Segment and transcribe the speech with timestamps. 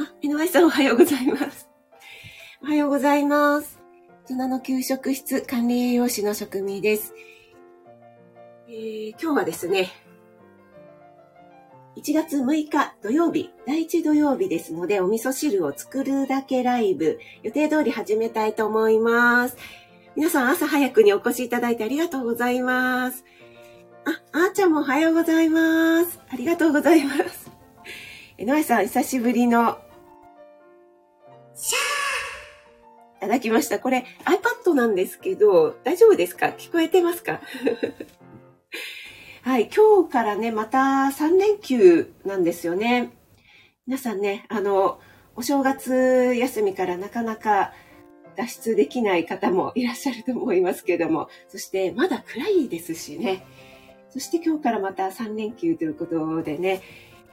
[0.00, 1.68] あ、井上さんおはようございます。
[2.62, 3.80] おはようございます。
[4.28, 7.14] 大人の給食室管理栄養士の職味です。
[8.68, 9.88] えー、今日はですね、
[11.96, 19.56] 1月6日土曜日、第1土曜日ですので、お味噌汁を作るだけライブ、予定通り始めたいと思います。
[20.14, 23.24] 皆さん朝早くにお越しいただいてありがとうございます。
[24.04, 26.20] あ、あーちゃんもおはようございます。
[26.30, 27.50] ありがとうございます。
[28.36, 29.78] えのえさん、久しぶりの
[33.18, 33.80] いただきました。
[33.80, 34.04] これ
[34.64, 36.46] iPad なんですけど、大丈夫ですか？
[36.56, 37.40] 聞こえてますか？
[39.42, 40.78] はい、今日からね、また
[41.12, 43.10] 3連休なんですよね。
[43.86, 45.00] 皆さんね、あの、
[45.34, 47.72] お正月休みからなかなか
[48.36, 53.44] 脱出できない方もいらっしゃると思いますけども、そしてまだ暗いですしね。
[54.10, 56.82] そして今日からまた3連休ということでね、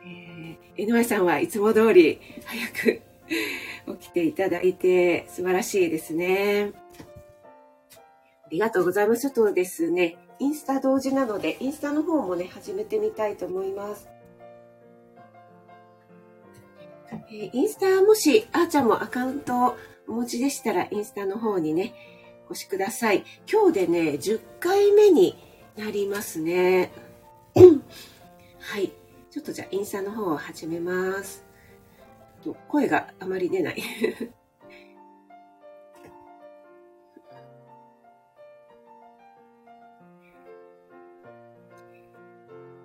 [0.05, 3.01] えー、江上さんはいつも通り早く
[3.99, 6.73] 起きていただいて素晴らしいですね。
[8.45, 9.21] ありがとうございます。
[9.21, 14.07] ちょっとですね、インスタ同時なので、インスタの方もね、始めてみたいと思います。
[17.11, 21.93] えー、インスタもし、あーちゃんもアカウントをお持ちでしたら、インスタの方にね、
[22.47, 23.23] お越しください。
[23.51, 25.35] 今日でね、10回目に
[25.75, 26.91] なりますね。
[28.59, 28.91] はい。
[29.31, 31.44] ちょっとじゃあインスタの方を始めます。
[32.53, 33.81] 声があまり出ない。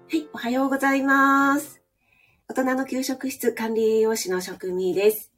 [0.09, 1.81] はい、おはようございます。
[2.49, 5.31] 大人の給食室管理栄養士の職味です。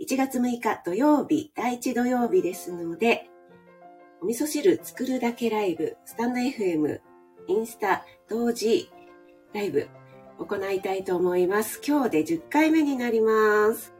[0.00, 3.28] 1月6日土曜日、第1土曜日ですので、
[4.22, 7.00] お味噌汁作るだけライブ、スタンド FM、
[7.48, 8.90] インスタ、同時
[9.52, 9.88] ライブ
[10.38, 11.80] 行いたいと思います。
[11.86, 13.94] 今日で10回目になります。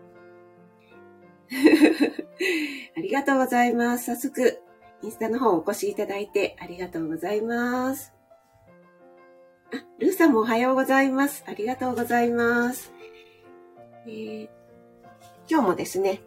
[2.96, 4.06] ありがとうございます。
[4.06, 4.60] 早速、
[5.02, 8.12] インスタの方お越しいただいてありがとうございます。
[9.72, 11.44] あ、ルーさんもおはようございます。
[11.46, 12.92] ありがとうございます。
[14.06, 14.48] えー、
[15.48, 16.20] 今日もですね、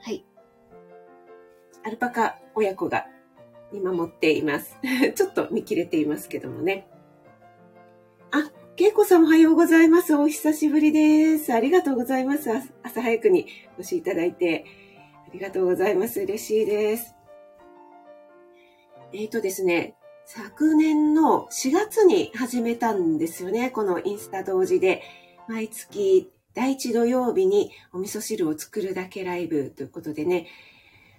[0.00, 0.24] はい。
[1.84, 3.06] アルパカ親子が
[3.72, 4.76] 見守っています。
[5.14, 6.91] ちょっと見切れていますけどもね。
[8.74, 10.14] けいこさんおはようございます。
[10.14, 11.52] お久しぶりです。
[11.52, 12.48] ありがとうございます。
[12.82, 13.46] 朝早くに
[13.76, 14.64] お越しいただいて、
[15.28, 16.22] ありがとうございます。
[16.22, 17.14] 嬉しいです。
[19.12, 19.94] えっ、ー、とですね、
[20.24, 23.70] 昨年の4月に始めたんですよね。
[23.70, 25.02] このインスタ同時で。
[25.48, 30.46] 毎月第1土曜日にお味噌汁を作るだけライブということでね。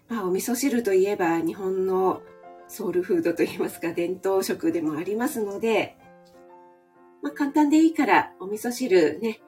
[0.09, 2.23] まあお味噌汁といえば日本の
[2.67, 5.97] ソウルフードといいますか伝統食でもありますので、
[7.23, 9.39] まあ、簡単でいいからお味噌汁ね、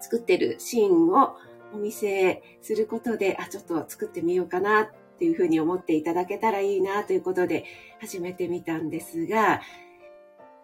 [0.00, 1.36] 作ってるシーンを
[1.72, 7.64] お見せすることで、あ、ちょっと作ってみようかなっていうふうに思っていただけたらいいなということで
[8.00, 9.60] 始めてみたんですが、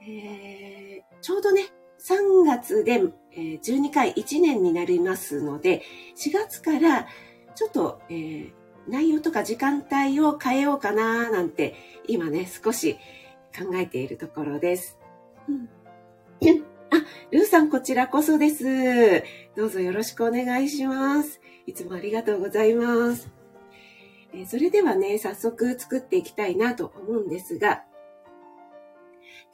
[0.00, 1.66] えー、ちょうどね、
[1.98, 3.02] 3月で
[3.34, 5.82] 12回1年になりますので、
[6.16, 7.06] 4月から
[7.54, 8.52] ちょっと、えー、
[8.88, 11.74] 内容とか時間帯を変えようかななんて
[12.08, 12.94] 今ね、少し
[13.56, 14.98] 考えているところです。
[15.48, 15.68] うん。
[16.90, 19.22] あ、ルーさんこちらこそです。
[19.56, 21.40] どうぞよろしくお願いします。
[21.66, 23.30] いつもありがとうございます。
[24.32, 27.84] えそれではね、早速作っていきたいなと思うんですが、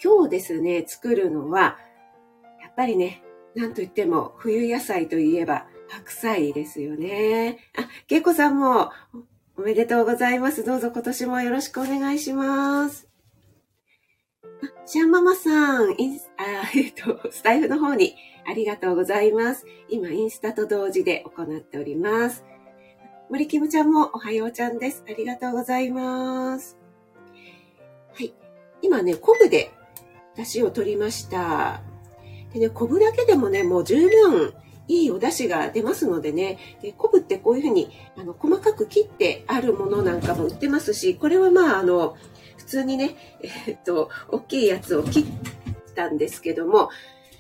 [0.03, 1.79] 今日ですね、作るのは、
[2.61, 3.23] やっぱりね、
[3.55, 7.59] なんといっても冬野菜といえば白菜ですよね。
[7.77, 8.91] あ、けいこさんも
[9.57, 10.65] おめでとうございます。
[10.65, 13.12] どうぞ今年もよろしくお願いします。
[14.93, 18.15] シャンママさん、インス、あ、 えっと、スタイフの方に
[18.47, 19.65] ありがとうございます。
[19.89, 22.45] 今、インスタと同時で行っております。
[23.31, 25.03] 森キムちゃんもおはようちゃんです。
[25.09, 26.77] ありがとうございます。
[28.13, 28.35] はい。
[28.83, 29.71] 今ね、昆布で
[30.37, 31.81] 出汁を取りました。
[32.53, 34.53] でね、昆布だけでもね、もう十分
[34.89, 37.89] いいお出汁が出ますのでね、で昆布ってこういうふうに
[38.19, 42.15] あの細かく切ってあるものなんかも売ってますし、これはまあ、あの、
[42.63, 43.17] 普通にね、
[43.67, 45.25] えっと、大きいやつを切っ
[45.95, 46.91] たんですけども、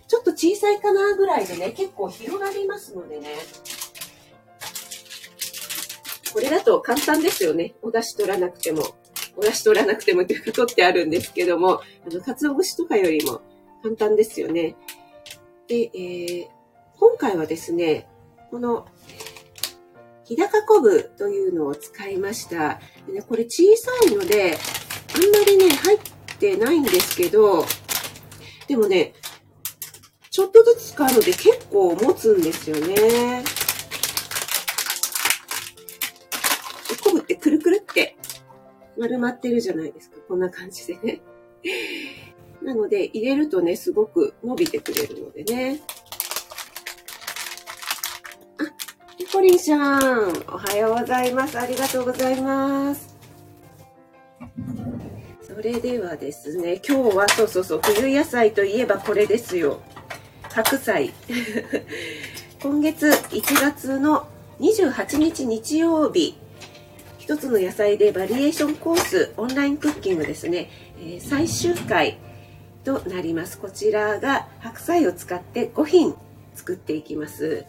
[0.09, 3.29] ちょっと小さいかなぐらいでね、結構広がりますのでね。
[6.33, 7.75] これだと簡単ですよね。
[7.83, 8.83] お出汁取らなくても。
[9.37, 13.41] お出汁取らなくても っていうか取ってあるんですけども、あの、鰹節とかよりも
[13.83, 14.77] 簡単ですよね。
[15.69, 16.49] で、えー、
[16.99, 18.09] 今回はですね、
[18.51, 18.87] この、
[20.25, 22.81] 日高昆布というのを使いました。
[23.07, 24.57] でね、これ小さいので、
[25.14, 25.99] あんまりね、入っ
[26.38, 27.64] てないんですけど、
[28.67, 29.14] でもね、
[30.31, 33.44] ちょっとずつ使うので結構持つんですよね。
[37.05, 38.17] 昆布ってくるくるって
[38.97, 40.17] 丸まってるじゃないですか。
[40.26, 41.20] こんな感じでね。
[42.62, 45.81] なので、入れるとね、すごく伸びてくれるのでね。
[48.58, 48.65] あ、
[49.19, 51.58] ペコリンちゃん、おはようございます。
[51.58, 53.12] ありがとうございます。
[55.43, 59.81] それではですね、今日はそうそうそう、冬野菜といえばこれですよ。
[60.43, 61.12] 白菜。
[62.62, 64.27] 今月1月の
[64.61, 66.37] 28日日曜日、
[67.19, 70.69] 一つの野菜でバリエーションコースオンラインクッキングですね、
[71.00, 72.19] え、最終回
[72.83, 76.17] となりますこちらが白菜を使って5品
[76.55, 77.65] 作っていきます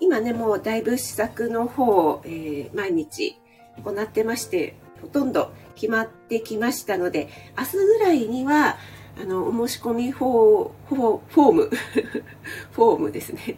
[0.00, 3.38] 今ねもうだいぶ試作の方を、えー、毎日
[3.84, 8.76] 行ってましてほとんど決まってきましたので明日ぐらいには
[9.20, 11.70] あのお申し込みフォーフォーム
[12.72, 13.56] フォームですね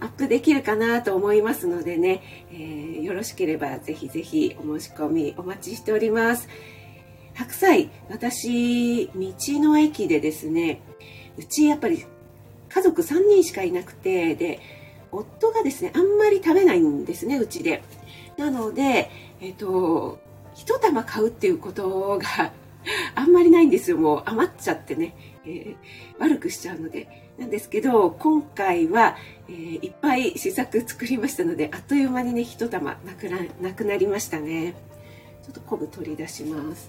[0.00, 6.48] アップできるかなと思いますのでね、えー、よろしければぜひぜひお申し込みお待ちしております。
[7.36, 10.80] 白菜、私、道の駅でですね、
[11.36, 12.06] うちやっぱり
[12.70, 14.58] 家族3人しかいなくて、で、
[15.12, 17.82] 夫がですね、あんまり食べないんですね、うちで。
[18.38, 19.10] なので、
[19.42, 20.18] えっ、と、
[20.56, 22.52] 一玉買うっていうことが
[23.14, 23.98] あんまりないんですよ。
[23.98, 25.14] もう余っちゃってね、
[25.44, 25.76] えー、
[26.18, 27.26] 悪くしちゃうので。
[27.38, 29.16] なんですけど、今回は、
[29.48, 34.74] えー、いっぱい試作作りましたので、あっという間にね、一玉なくななくなりましたね。
[35.44, 36.88] ちょっと昆布取り出します。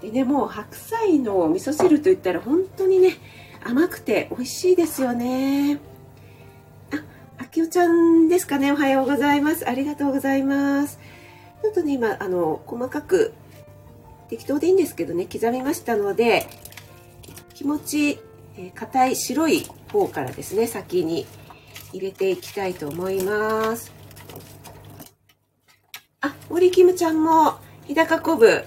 [0.00, 3.16] でね、もう白菜の味噌汁といったら本当にね、
[3.62, 5.78] 甘くて美味しいですよね。
[6.90, 7.04] あ、
[7.38, 8.72] あきおちゃんですかね。
[8.72, 9.68] おはようございます。
[9.68, 10.98] ありがとうございます。
[11.62, 13.32] ちょっとね、今、あの、細かく、
[14.28, 16.46] 適当でいいんですけどね、刻みましたので、
[17.54, 18.18] 気持ち
[18.56, 21.26] え硬、い白い方からですね、先に
[21.92, 23.92] 入れていきたいと思います。
[26.20, 27.56] あ、森キムちゃんも、
[27.86, 28.64] 日高昆布。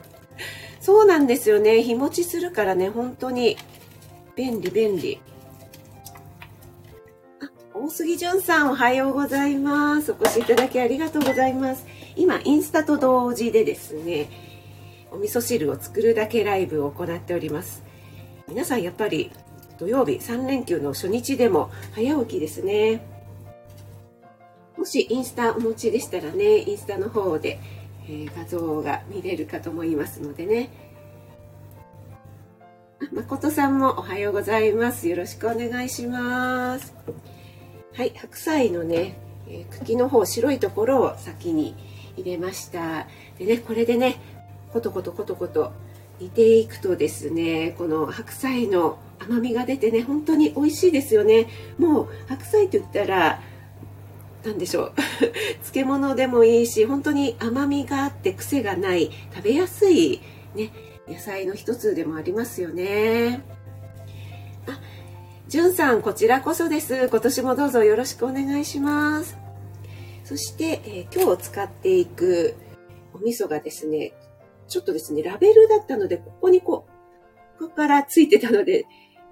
[0.80, 1.82] そうなんですよね。
[1.82, 3.56] 日持ちするからね、本当に
[4.36, 5.20] 便利便利。
[7.40, 10.12] あ、大杉淳さんおはようございます。
[10.12, 11.86] お越しいただきありがとうございます。
[12.18, 14.28] 今、インスタと同時でですね、
[15.12, 17.84] お味噌汁を作るだけライブを行っております。
[18.48, 19.30] 皆さんやっぱり
[19.78, 23.02] 土曜日3連休の初日でも早起きですね。
[24.76, 27.60] もしインスタお持ちでしたらねインスタの方で、
[28.04, 30.70] えー、画像が見れるかと思いますのでね。
[33.12, 35.08] 誠さんもおはようございます。
[35.08, 36.94] よろしくお願いします。
[37.94, 41.76] はい白菜のね、えー、茎の方白いところを先に
[42.20, 43.06] 入れました。
[43.38, 44.16] でねこれでね
[44.72, 45.72] コトコトコトコト
[46.20, 51.48] 煮ていくとですねこの白菜の甘みが出てね本当に美味しいですよね。
[51.78, 53.40] もう白菜と言ったら
[54.44, 54.92] 何でしょう。
[55.72, 60.20] 漬物でもいいし本当に甘みがあって癖がない食べやすい
[60.54, 60.70] ね
[61.08, 63.42] 野菜の一つでもありますよね。
[64.66, 64.78] あ
[65.48, 67.08] じゅんさんこちらこそです。
[67.08, 69.47] 今年もどうぞよろしくお願いします。
[70.28, 72.54] そして、えー、今日使っていく
[73.14, 74.12] お味噌がですね
[74.68, 76.86] ちょっとですね、ラベルだったので、ここにこ
[77.56, 78.86] う、ここからついてたので、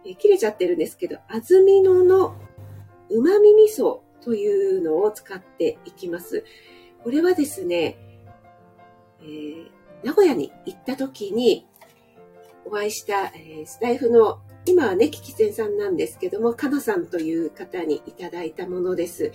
[0.05, 2.35] え切れちゃってるんですけど、安曇野の
[3.11, 6.45] 旨味味噌というのを使っていきます。
[7.05, 7.99] これはですね、
[9.21, 9.69] えー、
[10.03, 11.67] 名古屋に行った時に
[12.65, 19.33] お会いした、えー、スタイフの、今はね、キキセンさんなんですけども、かなさんという方にいただいたものです。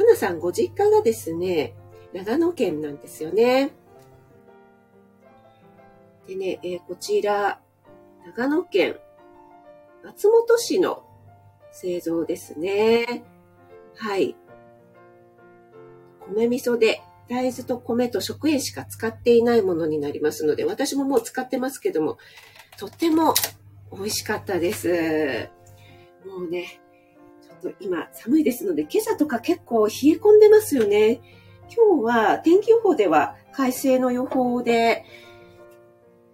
[0.00, 1.74] かなさんご実家がですね、
[2.14, 3.70] 長野県なんですよね。
[6.26, 7.60] でね、えー、こちら、
[8.24, 8.96] 長野県
[10.02, 11.04] 松本市の
[11.70, 13.24] 製造ですね。
[13.96, 14.34] はい。
[16.28, 22.16] 米味噌で大豆と米と食塩しか使っていないものになりますので、私ももう使ってますけども、
[22.78, 23.34] とっても
[23.92, 25.50] 美味しかったです。
[26.26, 26.79] もうね、
[27.60, 31.20] と今寒いですので、今朝とか結構冷え込んでますよね。
[31.74, 35.04] 今日は天気予報では快晴の予報で、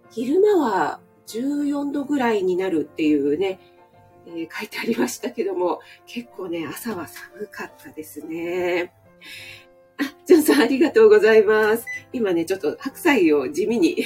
[0.09, 3.59] 昼間は14度ぐらいになるっていうね、
[4.25, 8.93] えー、書いてありましたけども、結構ね、朝は寒かったですね。
[9.99, 11.85] あ、ジョンさんありがとうございます。
[12.13, 13.97] 今ね、ちょっと白菜を地味に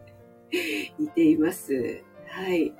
[0.98, 2.02] 煮ています。
[2.26, 2.72] はい。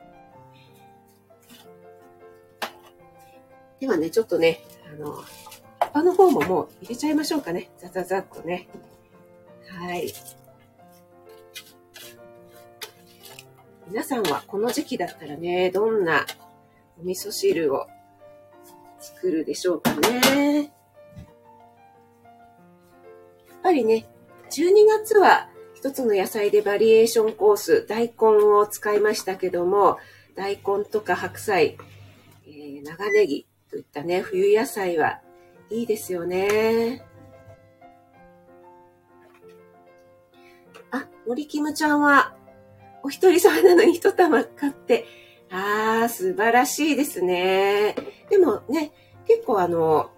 [3.81, 4.61] ではね、ちょっとね、
[4.93, 5.25] あの、
[5.81, 7.71] 葉っぱの方ももう入れちゃいましょうかね。
[7.79, 8.69] ザザザッとね。
[9.67, 10.13] はい。
[13.89, 16.27] 皆さんはこの時期だったらね、どんな
[17.01, 17.89] お味噌汁を
[19.01, 20.57] 作るでしょうかね。
[20.57, 20.67] やっ
[23.63, 24.07] ぱりね、
[24.51, 29.99] 12月は一つの野菜でバリエーションコース、大根を使いましたけども、
[30.37, 31.77] 大根とか白菜、
[32.47, 35.21] えー、長ネギといったね、冬野菜は
[35.71, 37.05] いいですよね。
[40.91, 42.35] あ、森キムちゃんは、
[43.03, 45.07] お一人様なのに一玉買って、
[45.51, 47.95] あー、素晴らしいですね。
[48.29, 48.93] でもね、
[49.27, 50.11] 結構あの、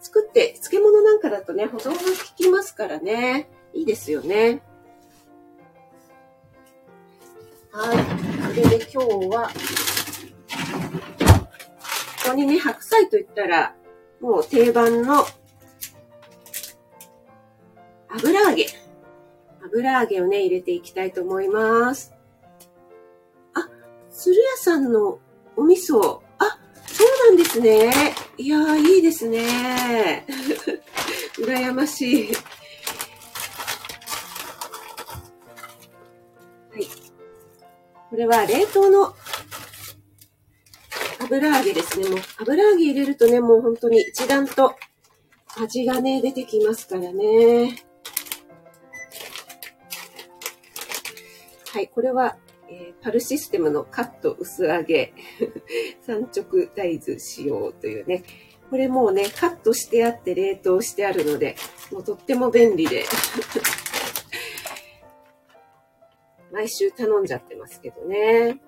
[0.00, 1.98] 作って、漬物なんかだとね、保存が効
[2.36, 3.50] きますからね。
[3.74, 4.62] いいですよね。
[7.72, 8.54] はい。
[8.54, 9.50] それで今日は、
[12.30, 13.74] ここにね、白菜といったら、
[14.20, 15.26] もう定番の
[18.08, 18.68] 油揚げ。
[19.64, 22.14] 油揚げをね、入れていきたいと思います。
[23.54, 23.68] あ、
[24.12, 25.18] 鶴屋さんの
[25.56, 26.20] お味噌。
[26.38, 27.90] あ、そうなんですね。
[28.36, 30.24] いやー、いいですね。
[31.36, 32.32] 羨ましい。
[38.08, 39.16] これは冷凍の
[41.30, 42.08] 油揚げですね。
[42.08, 44.74] もう油揚げ入れるとね、もう本当に一段と
[45.62, 47.84] 味がね、出てきますからね。
[51.72, 52.36] はい、これは、
[52.68, 55.14] えー、パルシステムのカット薄揚げ
[56.02, 58.24] 三直大豆使用というね、
[58.68, 61.54] これもうね、カットしてあって冷凍してあるので、
[61.92, 63.04] もうとっても便利で
[66.50, 68.60] 毎週頼んじゃってますけどね。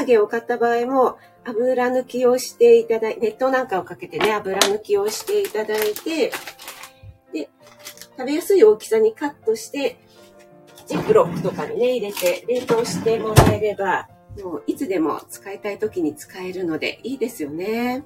[0.00, 6.32] 揚げを買った場合も、油抜きをしていただいて、熱湯なんかをかけてね、油抜きをしていただいて、
[7.32, 7.48] で、
[8.16, 9.96] 食べやすい大きさにカットして、
[10.86, 14.08] ジップロックとかにね、入れて冷凍してもらえれば、
[14.42, 18.04] もういつでも使いたい時に使えるのでいいですよね。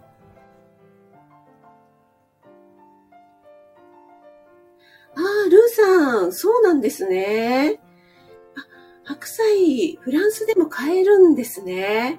[5.17, 7.81] ああ、ルーさん、そうなんですね。
[9.05, 12.19] 白菜、フランスでも買えるんですね。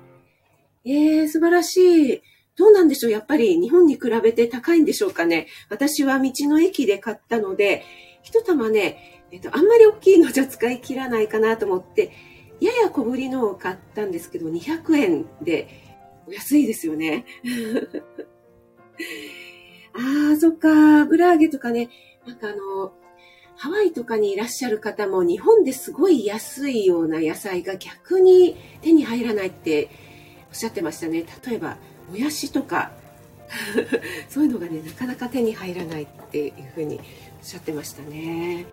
[0.86, 2.22] えー、素晴らしい。
[2.56, 3.12] どうなんでしょう？
[3.12, 5.48] やっぱり日本に比べて高いんでしょうかね？
[5.70, 7.84] 私は道の駅で買ったので、
[8.24, 12.12] 一玉ね、えっと、あんまり大きいのじゃ使い切らないかなと思って、
[12.62, 15.68] やや小ぶりのを買ったんですけど、200円で、
[16.28, 17.26] お安いですよね。
[19.94, 21.02] ああ、そっか。
[21.02, 21.90] 油揚げとかね、
[22.26, 22.94] なんかあの、
[23.58, 29.90] ハワイとかにいらっしゃる方も日本ですごい安いような野菜が逆に手に入らないって
[30.50, 31.26] おっしゃってましたね。
[31.46, 31.78] 例えば、
[32.10, 32.92] もやしとか、
[34.30, 37.02] そういうのがね、なかなか手に入らないっていうふうにおっ
[37.44, 38.66] しゃってましたね。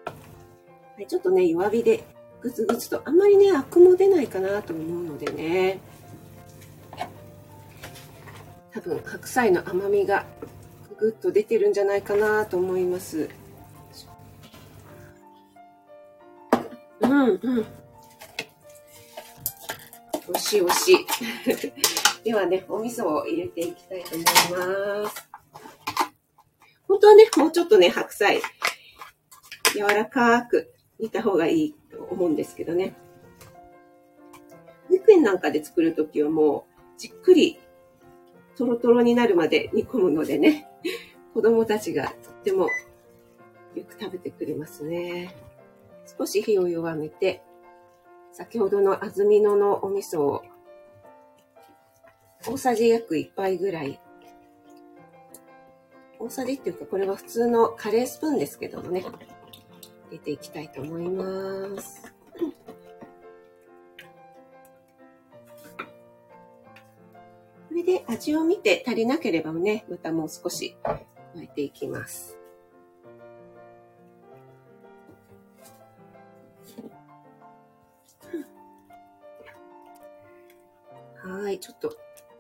[0.96, 2.04] はい、ちょっとね、弱火で
[2.40, 5.80] グツグツと、あんまりね、アクも出ないかなと思うのでね。
[8.72, 10.24] 多分、白菜の甘みが
[10.98, 13.28] ぐっと出てるんじゃないかなと思います。
[17.02, 17.66] うんうん。
[20.35, 21.06] おしいおしい。
[22.25, 25.28] ではね、お味噌を入れていきたいと思います。
[26.87, 28.40] 本当はね、もうちょっとね、白菜、
[29.75, 32.94] 柔らかく煮た方がいいと思うんですけどね。
[34.88, 37.59] 保育園なんかで作るときはもう、じっくり、
[38.56, 40.68] トロトロになるまで煮込むのでね、
[41.35, 42.68] 子供たちがとっても
[43.75, 45.35] よく食べてくれますね。
[46.19, 47.42] 少し火を弱めて、
[48.33, 50.42] 先ほどの安曇野のお味噌を
[52.47, 54.00] 大さじ約1杯ぐらい。
[56.19, 59.12] 大さじっていうか、これは普通のカレースプーンですけどもね、入
[60.12, 62.02] れていきたいと思います。
[67.69, 70.76] これで味を見て足りなければね、またもう少し
[71.35, 72.41] 巻いていきます。
[81.32, 81.96] はい、ちょっと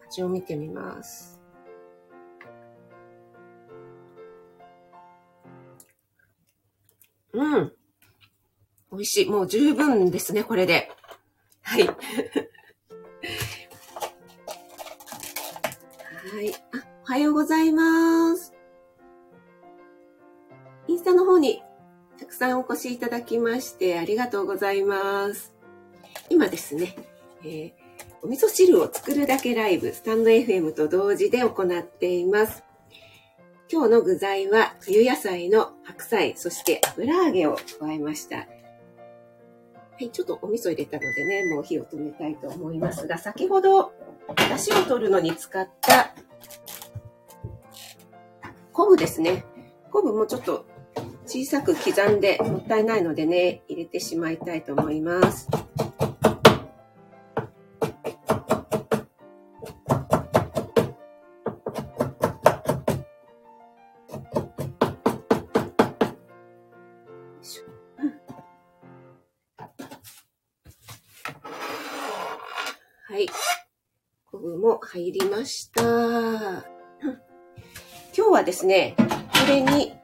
[0.06, 1.40] 味を見てみます。
[7.32, 7.72] うん。
[8.92, 9.30] 美味しい。
[9.30, 10.90] もう十分ですね、これで。
[11.62, 11.86] はい。
[11.88, 11.94] は
[16.42, 16.54] い。
[16.54, 16.58] あ、
[17.08, 18.52] おはようございます。
[20.86, 21.62] インスタの方に
[22.18, 25.54] たくさんお越しいただきましてありがとうございます。
[26.28, 26.94] 今ですね、
[27.42, 27.81] えー、
[28.24, 32.62] お味噌汁を作るだけライブ、スタンド FM と同時で行っています。
[33.68, 38.36] 今日の具材は冬野菜の白菜、そして油揚げを加えました。
[38.36, 38.46] は
[39.98, 43.92] い、ちょっとお味噌入れたのでね、もう火を止めたいと思いますが、先ほど、
[44.50, 46.14] 出汁を取るのに使った
[48.72, 49.44] 昆布ですね。
[49.90, 50.64] 昆布もちょっと
[51.26, 55.48] 小さく刻んでもったいないのでね、入れてしまいたいと思います。
[74.94, 75.80] 入りました。
[75.82, 76.64] 今
[78.12, 79.04] 日はですね、こ
[79.48, 79.94] れに、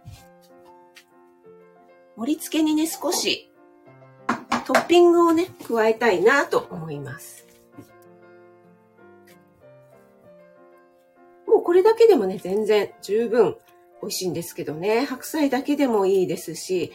[2.16, 3.52] 盛り付けにね、少し
[4.66, 7.46] トッピングをね、加えたいなと思います。
[11.46, 13.58] もうこれだけでもね、全然十分
[14.00, 16.92] 美味しいんですけどね、白菜だけでもいいですし、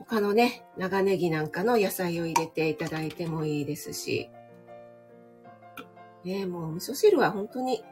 [0.00, 4.28] 他のね、長ネギなんかの野菜を入れていただいてもいいですし、
[6.24, 7.82] ねもう味噌汁は本当に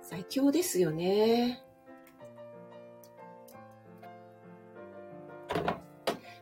[0.00, 1.62] 最強ですよね。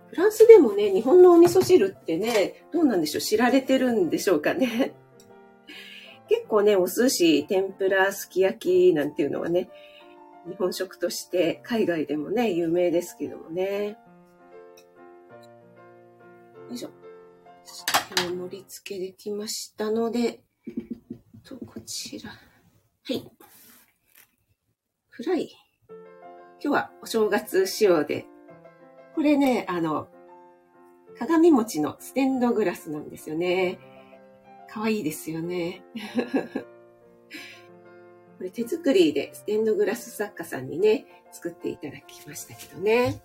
[0.09, 3.21] フランスでもね、日本のお味噌汁ってね、どうなんでしょう？
[3.21, 4.92] 知られてるんでしょうかね？
[6.28, 8.59] 結構ね、お寿司、天ぷら、すき焼
[8.90, 9.71] きなんていうのはね、
[10.49, 13.99] 日本食として海外でもね、有名ですけどもね。
[16.69, 16.90] よいしょ。
[17.71, 20.41] 盛り付けできましたので、
[21.45, 22.31] と、こちら。
[22.31, 22.37] は
[23.12, 23.25] い。
[25.09, 25.50] フライ。
[25.89, 28.27] 今日はお正月仕様で、
[29.15, 30.09] これね、あの、
[31.19, 33.79] 鏡餅のステンドグラスなんですよね。
[34.68, 35.85] かわいいですよね。
[38.38, 43.23] これ手作りでステンドグラス作家さんにね、作っていただきましたけどね。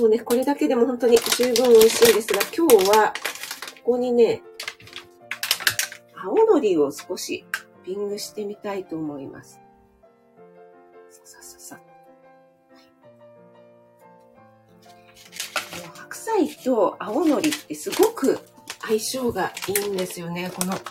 [0.00, 3.12] もうね、これだけでも本当に十分美味しいんですが、今日は、
[3.84, 4.42] ここにね、
[6.16, 7.44] 青のりを少し
[7.84, 9.60] ピングしてみたいと思います。
[11.10, 11.80] ささささ。
[15.94, 18.40] 白菜と青のりってすごく
[18.80, 20.50] 相性がいいんですよね。
[20.56, 20.82] この白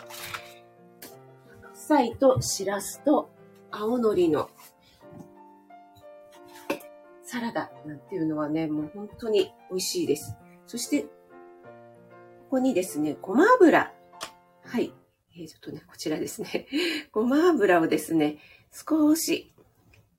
[1.73, 3.29] 菜としらすと
[3.69, 4.49] 青のりの
[7.33, 10.35] サラダなんていうのはね、もう本当に美味しいです。
[10.67, 11.07] そして、こ
[12.51, 13.91] こにですね、ごま油。
[14.63, 14.93] はい。
[15.35, 16.67] えー、ちょっとね、こちらですね。
[17.11, 18.37] ごま油をですね、
[18.71, 19.51] 少し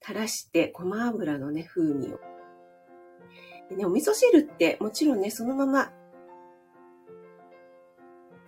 [0.03, 2.19] 垂らして、ごま油のね、風味を。
[3.71, 5.93] でね、お味噌汁ってもちろんね、そのまま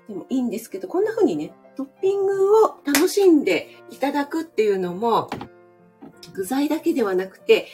[0.09, 5.31] でもいいんですけど、こんな風にね、トッピングを楽しんでいただくっていうのも、
[6.35, 7.69] 具材だけではなくて、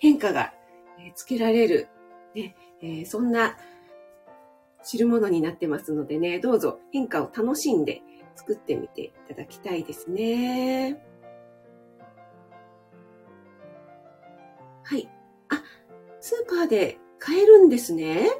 [0.00, 0.52] 変化が
[1.14, 1.88] つけられる、
[2.34, 3.56] ねえー、そんな
[4.82, 8.02] 汁物になってますのでね、どうぞ変化を楽しんで
[8.34, 11.02] 作ってみていただきたいですね。
[14.82, 15.08] はい。
[15.50, 15.62] あ、
[16.20, 18.30] スーパーで買えるんですね。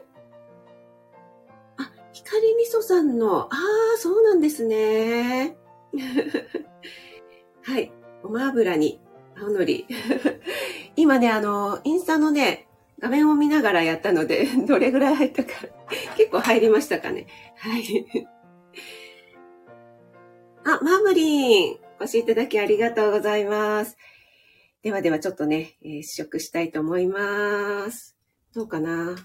[1.77, 5.59] あ、光味噌さんの、ああ、そうなんですね。
[7.62, 7.92] はい。
[8.23, 9.01] ごま油に
[9.40, 9.87] 青のり。
[10.96, 15.50] 今ね、あの、インスタのね、画面を見ながらやったので、 どれぐらい入ったか、
[16.16, 17.26] 結構入りましたかね。
[17.57, 18.29] はい。
[20.64, 23.96] あ、マムリン、お越しいただきありがとうございます。
[24.83, 28.16] ではではちょっとね、えー、試食したいと思います。
[28.55, 29.16] どうかな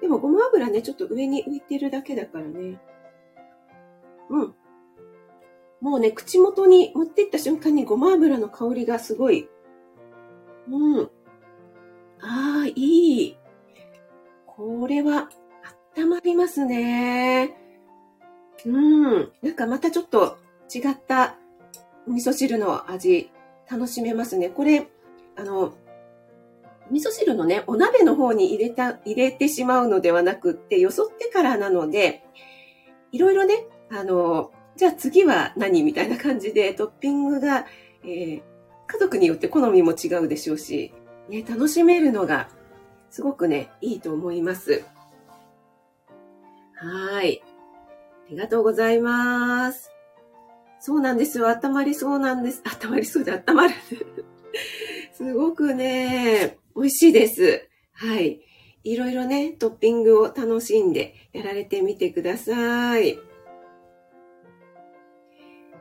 [0.00, 2.80] でもごま油ね、ちょっと上に浮いてるだけだからね。
[4.30, 4.54] うん。
[5.80, 9.48] もうね、口元に持っていった瞬間にごま油の香りがすごい。
[10.70, 11.10] うん。
[12.20, 13.36] ああ、いい。
[14.46, 15.28] これは、
[15.96, 17.56] 温まりますね。
[18.64, 19.32] うん。
[19.42, 20.38] なんかまたちょっと
[20.74, 21.36] 違った
[22.06, 23.30] 味噌汁の味、
[23.70, 24.48] 楽しめますね。
[24.48, 24.88] これ、
[25.36, 25.74] あの、
[26.90, 32.24] 味噌汁のね、お鍋の方に入れた、入れてしまうのではなくって、よそってからなので、
[33.12, 37.66] いろいろね、あの、じゃあ次は何みたいな感じでトッピングが、
[38.04, 38.42] えー、
[38.86, 40.92] 家族によって好みも違うでしょうし、
[41.28, 42.48] ね、楽しめるのが
[43.10, 44.84] すごくね、いいと思います。
[46.74, 47.42] はい。
[48.26, 49.90] ありがとうございます。
[50.80, 51.48] そうなんですよ。
[51.48, 52.62] 温まりそうなんです。
[52.64, 53.74] 温まりそうで温まる。
[55.14, 57.68] すごくね、美味しいです。
[57.92, 58.42] はい。
[58.84, 63.18] いろいろね、トッピングを楽しんでやられてみてください。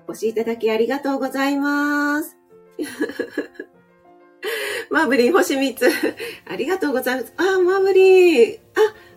[0.07, 2.37] お越しいただきありがとうございます。
[4.91, 5.89] マーブリン星3つ。
[6.47, 7.33] ありがとうございます。
[7.37, 8.53] あ、マーブリン。
[8.53, 8.57] あ、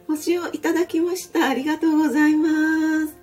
[0.07, 1.48] 星をいただきました。
[1.48, 3.16] ありがとうございます。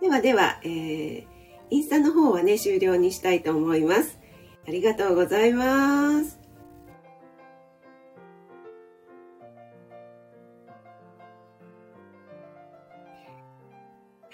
[0.00, 1.24] ではでは、えー、
[1.70, 4.18] インスタの方はね、終了にしたいと思います。
[4.66, 6.35] ありがとうございます。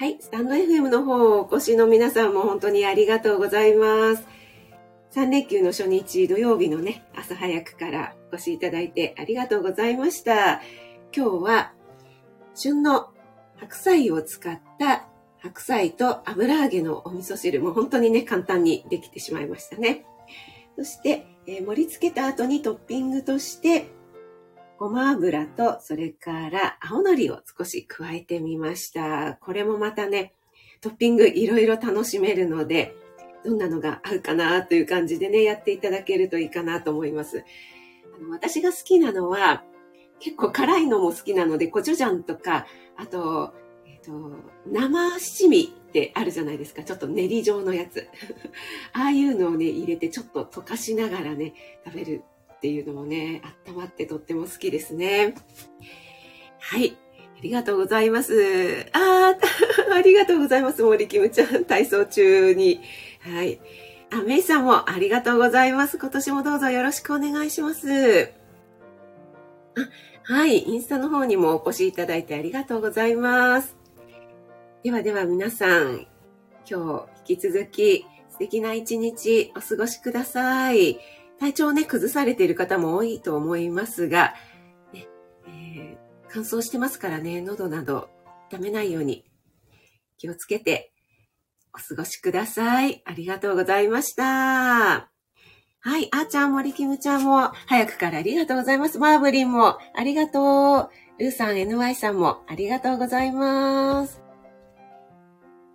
[0.03, 4.27] はい、スタンド FM の方お越しの皆さんも本当にありがとうございます。
[5.12, 10.61] 3連休の初日土曜日のね、朝早くからお越しいただいてありがとうございました。
[11.17, 11.73] 今日は
[12.57, 13.11] 旬の
[13.61, 15.07] 白菜を使った
[15.38, 20.05] 白菜と油揚げのお味噌汁も本当にね、簡単にできてしまいましたね。
[20.77, 23.87] そして、えー、盛り付けた後にトッピングとして
[24.83, 29.35] ごま油と、それから青のりを少し加えてみました。
[29.35, 30.35] これもまたね、
[30.81, 32.92] トッピングいろいろ楽しめるので、
[33.45, 37.45] どんなのが合うかなという感じでね、やっていただけるといいかなと思います。
[38.18, 39.62] あの私が好きなのは、
[40.18, 42.66] 結構辛いのも好きなので、コチュジャンとか、
[42.97, 43.55] あと、
[43.87, 44.33] えっ、ー、と、
[44.66, 46.83] 生七味ってあるじゃないですか。
[46.83, 48.09] ちょっと練り状のやつ。
[48.95, 52.25] ああいうのをね、入れてちょっと溶かしながらね、食べる
[52.62, 55.35] っていうのもね、温まってとっても好きですね。
[56.61, 56.96] はい。
[57.37, 58.87] ありがとうございます。
[58.92, 59.35] あ
[59.92, 60.81] ありがとうございます。
[60.85, 62.81] 森キムちゃん、体操中に。
[63.18, 63.61] はい。
[64.12, 65.98] あ、メイさんもありがとうございます。
[65.98, 68.31] 今年もどうぞよろしくお願いします。
[69.75, 70.59] あ、はい。
[70.59, 73.75] インスタの方にもお越しいただいてありがとうございます。
[74.85, 76.07] ではでは皆さん、
[76.70, 81.01] 今日引き続き素敵な一日お過ごしください。
[81.42, 84.35] 体調をね、崩されている方も多いと思いますが、
[84.94, 85.09] ね
[85.48, 88.11] えー、乾燥してますからね、喉など
[88.48, 89.24] ダメないように
[90.18, 90.92] 気をつけて
[91.74, 93.02] お過ごしください。
[93.05, 94.24] ありがとうございました。
[94.24, 95.09] は
[95.98, 96.09] い。
[96.12, 99.00] あーちゃん、森キムちゃんも、早くからありがとうございます。
[99.00, 101.20] マーブリンも、ありがとう。
[101.20, 104.22] ルーさん、NY さんも、ありがとうございます。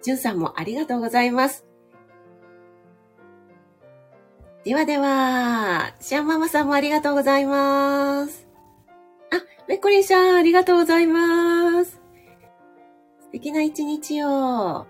[0.01, 1.66] ジュンさんも、ありがとうございます。
[4.67, 8.45] ではでは、シアンママさんもありがとうございます。
[9.31, 12.01] あ、メッコリンさん、ありがとうございます。
[13.21, 14.85] 素敵な一日を。